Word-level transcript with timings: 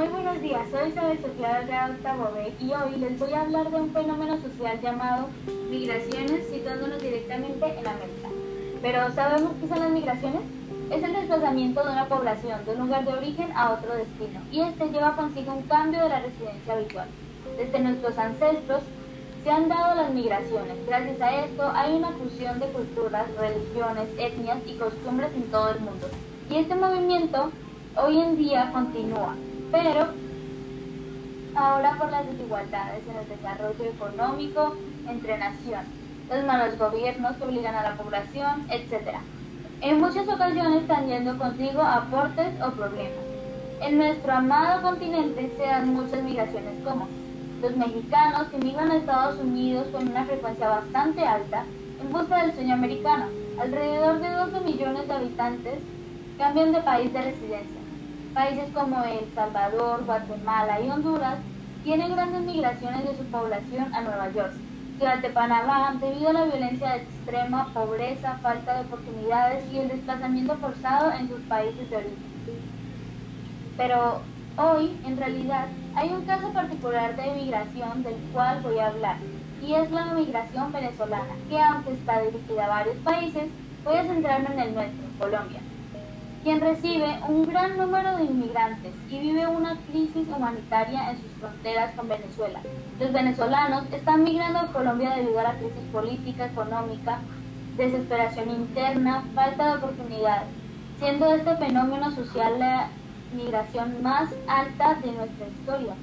Muy 0.00 0.08
buenos 0.08 0.40
días, 0.40 0.62
soy 0.70 0.88
Isabel 0.88 1.20
Sofía 1.20 1.60
de 1.60 1.66
B 1.66 2.54
y 2.58 2.72
hoy 2.72 2.98
les 3.00 3.18
voy 3.18 3.34
a 3.34 3.42
hablar 3.42 3.70
de 3.70 3.76
un 3.82 3.92
fenómeno 3.92 4.40
social 4.40 4.80
llamado 4.80 5.28
migraciones, 5.70 6.48
situándonos 6.50 7.02
directamente 7.02 7.66
en 7.66 7.86
América. 7.86 8.28
Pero 8.80 9.10
¿sabemos 9.14 9.52
qué 9.60 9.68
son 9.68 9.80
las 9.80 9.90
migraciones? 9.90 10.40
Es 10.90 11.02
el 11.02 11.12
desplazamiento 11.12 11.84
de 11.84 11.90
una 11.90 12.06
población 12.06 12.64
de 12.64 12.70
un 12.70 12.86
lugar 12.86 13.04
de 13.04 13.12
origen 13.12 13.52
a 13.54 13.72
otro 13.72 13.94
destino 13.94 14.40
y 14.50 14.62
este 14.62 14.88
lleva 14.88 15.16
consigo 15.16 15.52
un 15.52 15.64
cambio 15.64 16.00
de 16.00 16.08
la 16.08 16.20
residencia 16.20 16.72
habitual. 16.72 17.08
Desde 17.58 17.80
nuestros 17.80 18.16
ancestros 18.16 18.80
se 19.44 19.50
han 19.50 19.68
dado 19.68 19.96
las 19.96 20.14
migraciones. 20.14 20.78
Gracias 20.86 21.20
a 21.20 21.44
esto 21.44 21.70
hay 21.74 21.96
una 21.96 22.12
fusión 22.12 22.58
de 22.58 22.68
culturas, 22.68 23.26
religiones, 23.38 24.08
etnias 24.16 24.60
y 24.66 24.78
costumbres 24.78 25.30
en 25.34 25.50
todo 25.50 25.68
el 25.72 25.80
mundo. 25.80 26.08
Y 26.48 26.56
este 26.56 26.74
movimiento 26.74 27.50
hoy 27.96 28.18
en 28.18 28.38
día 28.38 28.70
continúa 28.72 29.36
pero 29.70 30.08
ahora 31.54 31.96
por 31.98 32.10
las 32.10 32.26
desigualdades 32.26 33.02
en 33.08 33.16
el 33.16 33.28
desarrollo 33.28 33.84
económico 33.84 34.76
entre 35.08 35.38
naciones, 35.38 35.88
los 36.28 36.44
malos 36.44 36.78
gobiernos 36.78 37.36
que 37.36 37.44
obligan 37.44 37.74
a 37.74 37.82
la 37.82 37.94
población, 37.96 38.66
etc. 38.70 39.16
En 39.80 40.00
muchas 40.00 40.28
ocasiones 40.28 40.82
están 40.82 41.06
yendo 41.06 41.38
consigo 41.38 41.82
aportes 41.82 42.60
o 42.62 42.70
problemas. 42.72 43.24
En 43.80 43.98
nuestro 43.98 44.32
amado 44.32 44.82
continente 44.82 45.50
se 45.56 45.62
dan 45.62 45.94
muchas 45.94 46.22
migraciones 46.22 46.74
como 46.84 47.08
los 47.62 47.76
mexicanos 47.76 48.48
que 48.48 48.58
migran 48.58 48.90
a 48.90 48.96
Estados 48.96 49.40
Unidos 49.40 49.86
con 49.92 50.08
una 50.08 50.24
frecuencia 50.24 50.68
bastante 50.68 51.26
alta 51.26 51.64
en 52.00 52.12
busca 52.12 52.42
del 52.42 52.54
sueño 52.54 52.74
americano. 52.74 53.26
Alrededor 53.58 54.20
de 54.20 54.30
12 54.30 54.60
millones 54.60 55.08
de 55.08 55.14
habitantes 55.14 55.78
cambian 56.38 56.72
de 56.72 56.80
país 56.80 57.12
de 57.12 57.22
residencia 57.22 57.80
Países 58.34 58.70
como 58.72 59.02
El 59.02 59.26
Salvador, 59.34 60.04
Guatemala 60.04 60.80
y 60.80 60.88
Honduras 60.88 61.38
tienen 61.82 62.12
grandes 62.12 62.42
migraciones 62.42 63.04
de 63.04 63.16
su 63.16 63.24
población 63.24 63.92
a 63.92 64.02
Nueva 64.02 64.30
York, 64.30 64.52
ciudad 64.96 65.18
Panamá, 65.34 65.96
debido 66.00 66.28
a 66.28 66.32
la 66.34 66.44
violencia 66.44 66.96
extrema, 66.96 67.72
pobreza, 67.74 68.38
falta 68.40 68.74
de 68.74 68.80
oportunidades 68.82 69.64
y 69.72 69.78
el 69.78 69.88
desplazamiento 69.88 70.56
forzado 70.58 71.10
en 71.12 71.28
sus 71.28 71.40
países 71.40 71.90
de 71.90 71.96
origen. 71.96 72.18
Pero 73.76 74.20
hoy, 74.56 74.96
en 75.04 75.16
realidad, 75.16 75.66
hay 75.96 76.10
un 76.10 76.24
caso 76.24 76.52
particular 76.52 77.16
de 77.16 77.32
migración 77.32 78.04
del 78.04 78.16
cual 78.32 78.60
voy 78.62 78.78
a 78.78 78.88
hablar, 78.88 79.16
y 79.60 79.74
es 79.74 79.90
la 79.90 80.04
migración 80.14 80.70
venezolana, 80.70 81.34
que 81.48 81.58
aunque 81.58 81.94
está 81.94 82.22
dirigida 82.22 82.66
a 82.66 82.68
varios 82.68 82.96
países, 82.98 83.48
voy 83.84 83.96
a 83.96 84.04
centrarme 84.04 84.52
en 84.52 84.60
el 84.60 84.74
nuestro, 84.74 85.04
Colombia 85.18 85.60
quien 86.42 86.60
recibe 86.60 87.18
un 87.28 87.46
gran 87.46 87.76
número 87.76 88.16
de 88.16 88.24
inmigrantes 88.24 88.94
y 89.10 89.18
vive 89.18 89.46
una 89.46 89.76
crisis 89.90 90.26
humanitaria 90.34 91.10
en 91.10 91.20
sus 91.20 91.30
fronteras 91.38 91.94
con 91.94 92.08
Venezuela. 92.08 92.60
Los 92.98 93.12
venezolanos 93.12 93.84
están 93.92 94.24
migrando 94.24 94.60
a 94.60 94.72
Colombia 94.72 95.16
debido 95.16 95.38
a 95.40 95.44
la 95.44 95.54
crisis 95.54 95.84
política, 95.92 96.46
económica, 96.46 97.18
desesperación 97.76 98.50
interna, 98.50 99.24
falta 99.34 99.66
de 99.68 99.76
oportunidades, 99.76 100.48
siendo 100.98 101.32
este 101.34 101.56
fenómeno 101.56 102.10
social 102.12 102.58
la 102.58 102.88
migración 103.34 104.02
más 104.02 104.30
alta 104.48 104.94
de 104.94 105.12
nuestra 105.12 105.46
historia. 105.46 105.94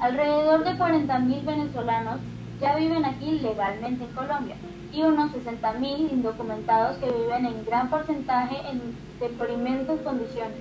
Alrededor 0.00 0.64
de 0.64 0.72
40.000 0.72 1.44
venezolanos 1.44 2.20
ya 2.64 2.76
viven 2.76 3.04
aquí 3.04 3.40
legalmente 3.40 4.04
en 4.04 4.12
Colombia 4.12 4.56
y 4.90 5.02
unos 5.02 5.32
60.000 5.32 6.12
indocumentados 6.12 6.96
que 6.96 7.10
viven 7.10 7.44
en 7.44 7.64
gran 7.66 7.90
porcentaje 7.90 8.56
en 8.70 8.96
deprimentes 9.20 10.00
condiciones. 10.00 10.56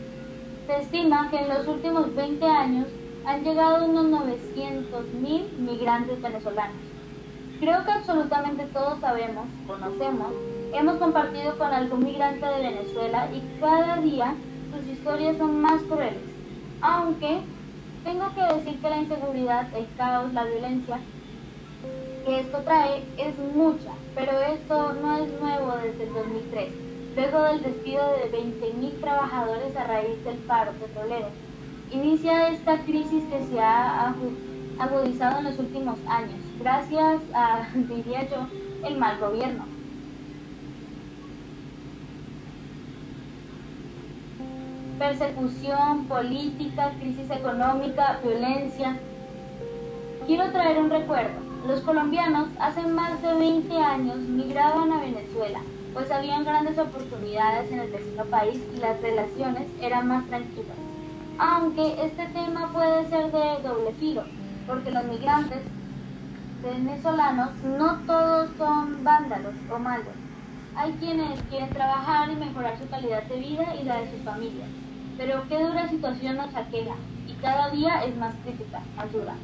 Se 0.68 0.80
estima 0.80 1.30
que 1.32 1.40
en 1.40 1.48
los 1.48 1.66
últimos 1.66 2.14
20 2.14 2.45
años 2.45 2.88
han 3.26 3.45
llegado 3.45 3.86
unos 3.86 4.08
900.000 4.08 5.58
migrantes 5.60 6.22
venezolanos. 6.22 6.76
Creo 7.61 7.86
que 7.86 7.92
absolutamente 7.92 8.66
todos 8.73 9.00
sabemos, 9.00 9.45
conocemos, 9.66 10.33
hemos 10.73 10.98
compartido 10.98 11.58
con 11.58 11.72
algún 11.72 12.04
migrante 12.04 12.45
de 12.45 12.70
Venezuela 12.70 13.30
y 13.33 13.61
cada 13.61 14.02
día 14.02 14.36
sus 14.73 14.86
historias 14.92 15.38
son 15.38 15.61
más 15.61 15.82
crueles. 15.83 16.20
Aunque 16.82 17.39
tengo 18.04 18.26
que 18.36 18.56
decir 18.56 18.82
que 18.82 18.89
la 18.89 18.98
inseguridad, 18.98 19.73
el 19.73 19.88
caos, 19.95 20.33
la 20.33 20.44
violencia 20.44 21.00
que 22.26 22.39
esto 22.39 22.60
trae 22.60 23.04
es 23.17 23.38
mucha, 23.54 23.92
pero 24.16 24.32
esto 24.39 24.94
no 24.94 25.17
es 25.17 25.30
nuevo 25.42 25.73
desde 25.83 26.05
el 26.05 26.14
2003, 26.14 26.73
luego 27.16 27.44
del 27.44 27.64
despido 27.64 28.04
de 28.14 28.32
20.000 28.32 29.02
trabajadores 29.02 29.76
a 29.76 29.83
raíz 29.83 30.23
del 30.23 30.38
paro 30.38 30.71
petrolero. 30.73 31.27
Inicia 31.92 32.49
esta 32.49 32.80
crisis 32.80 33.23
que 33.26 33.44
se 33.45 33.60
ha 33.60 34.16
agudizado 34.80 35.39
en 35.39 35.44
los 35.44 35.60
últimos 35.60 35.99
años, 36.08 36.39
gracias 36.60 37.21
a, 37.33 37.67
diría 37.76 38.30
yo, 38.30 38.48
el 38.88 38.98
mal 38.98 39.20
gobierno. 39.20 39.65
Persecución 44.98 46.05
política, 46.05 46.94
crisis 47.00 47.30
económica, 47.30 48.20
violencia. 48.23 48.98
Quiero 50.26 50.50
traer 50.52 50.77
un 50.77 50.89
recuerdo. 50.89 51.52
Los 51.68 51.80
colombianos 51.80 52.50
hace 52.60 52.82
más 52.82 53.22
de 53.22 53.34
20 53.36 53.78
años 53.78 54.18
migraban 54.18 54.92
a 54.92 55.00
Venezuela, 55.00 55.62
pues 55.94 56.12
habían 56.12 56.44
grandes 56.44 56.78
oportunidades 56.78 57.72
en 57.72 57.80
el 57.80 57.90
vecino 57.90 58.26
país 58.26 58.60
y 58.76 58.80
las 58.80 59.02
relaciones 59.02 59.68
eran 59.82 60.10
más 60.10 60.26
tranquilas. 60.26 60.76
Aunque 61.38 62.04
este 62.04 62.26
tema 62.28 62.70
puede 62.74 63.08
ser 63.10 63.32
de 63.32 63.64
doble 63.66 63.94
filo, 63.98 64.24
porque 64.68 64.92
los 64.92 65.06
migrantes 65.06 65.60
venezolanos 66.62 67.56
no 67.64 67.95
todos 68.08 68.50
son 68.58 69.02
vándalos 69.02 69.54
o 69.72 69.80
malos. 69.80 70.16
Hay 70.76 70.92
quienes 70.94 71.40
quieren 71.50 71.70
trabajar 71.70 72.30
y 72.30 72.36
mejorar 72.36 72.78
su 72.78 72.90
calidad 72.90 73.24
de 73.24 73.36
vida 73.38 73.74
y 73.82 73.86
la 73.86 74.02
de 74.02 74.12
sus 74.12 74.22
familias. 74.26 74.68
Pero 75.18 75.44
qué 75.48 75.60
dura 75.60 75.88
situación 75.90 76.38
nos 76.38 76.56
aqueja 76.56 76.96
y 77.28 77.34
cada 77.42 77.70
día 77.70 78.04
es 78.04 78.16
más 78.18 78.34
crítica, 78.44 78.82
dura. 79.12 79.36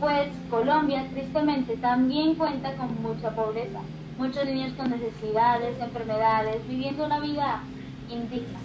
Pues 0.00 0.28
Colombia 0.50 1.06
tristemente 1.12 1.76
también 1.76 2.34
cuenta 2.34 2.74
con 2.76 3.02
mucha 3.02 3.30
pobreza, 3.30 3.80
muchos 4.16 4.44
niños 4.46 4.72
con 4.74 4.90
necesidades, 4.90 5.80
enfermedades, 5.80 6.66
viviendo 6.68 7.04
una 7.04 7.20
vida 7.20 7.62
indigna. 8.08 8.58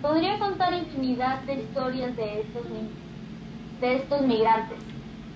Podría 0.00 0.38
contar 0.38 0.72
infinidad 0.74 1.42
de 1.42 1.62
historias 1.62 2.16
de 2.16 2.40
estos, 2.40 2.62
de 3.80 3.96
estos 3.96 4.22
migrantes 4.22 4.78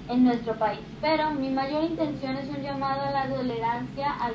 en 0.08 0.24
nuestro 0.24 0.54
país, 0.54 0.80
pero 1.00 1.30
mi 1.32 1.50
mayor 1.50 1.84
intención 1.84 2.36
es 2.36 2.48
un 2.48 2.62
llamado 2.62 3.02
a 3.02 3.10
la 3.10 3.28
tolerancia 3.28 4.10
al, 4.20 4.34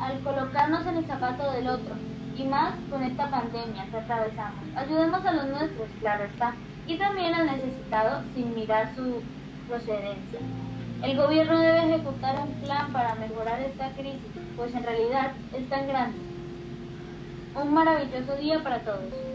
al 0.00 0.20
colocarnos 0.20 0.86
en 0.86 0.96
el 0.96 1.06
zapato 1.06 1.52
del 1.52 1.68
otro, 1.68 1.94
y 2.36 2.44
más 2.44 2.74
con 2.90 3.02
esta 3.02 3.30
pandemia 3.30 3.86
que 3.90 3.96
atravesamos. 3.96 4.64
Ayudemos 4.76 5.24
a 5.24 5.32
los 5.32 5.46
nuestros, 5.46 5.88
claro 6.00 6.24
está, 6.24 6.54
y 6.86 6.96
también 6.96 7.34
al 7.34 7.46
necesitado 7.46 8.22
sin 8.34 8.54
mirar 8.54 8.94
su 8.96 9.22
procedencia. 9.68 10.40
El 11.02 11.16
gobierno 11.16 11.58
debe 11.58 11.94
ejecutar 11.94 12.40
un 12.40 12.54
plan 12.62 12.92
para 12.92 13.14
mejorar 13.16 13.60
esta 13.60 13.90
crisis, 13.90 14.20
pues 14.56 14.74
en 14.74 14.84
realidad 14.84 15.32
es 15.52 15.68
tan 15.68 15.88
grande. 15.88 16.18
Un 17.60 17.74
maravilloso 17.74 18.36
día 18.36 18.62
para 18.62 18.80
todos. 18.80 19.31